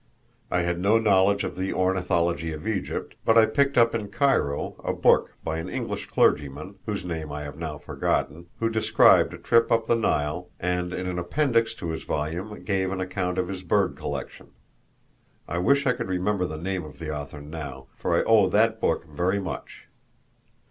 I 0.49 0.61
had 0.61 0.79
no 0.79 0.97
knowledge 0.97 1.43
of 1.43 1.55
the 1.55 1.71
ornithology 1.73 2.51
of 2.53 2.67
Egypt, 2.67 3.13
but 3.23 3.37
I 3.37 3.45
picked 3.45 3.77
up 3.77 3.93
in 3.93 4.07
Cairo 4.07 4.75
a 4.83 4.93
book 4.93 5.35
by 5.43 5.59
an 5.59 5.69
English 5.69 6.07
clergyman, 6.07 6.79
whose 6.87 7.05
name 7.05 7.31
I 7.31 7.43
have 7.43 7.55
now 7.55 7.77
forgotten, 7.77 8.47
who 8.59 8.67
described 8.71 9.31
a 9.31 9.37
trip 9.37 9.71
up 9.71 9.85
the 9.85 9.93
Nile, 9.93 10.49
and 10.59 10.91
in 10.91 11.05
an 11.05 11.19
appendix 11.19 11.75
to 11.75 11.89
his 11.91 12.01
volume 12.03 12.63
gave 12.63 12.91
an 12.91 12.99
account 12.99 13.37
of 13.37 13.47
his 13.47 13.61
bird 13.61 13.95
collection. 13.95 14.47
I 15.47 15.59
wish 15.59 15.85
I 15.85 15.93
could 15.93 16.09
remember 16.09 16.47
the 16.47 16.57
name 16.57 16.83
of 16.83 16.97
the 16.97 17.15
author 17.15 17.39
now, 17.39 17.85
for 17.95 18.17
I 18.19 18.23
owe 18.23 18.49
that 18.49 18.81
book 18.81 19.05
very 19.05 19.39
much. 19.39 19.85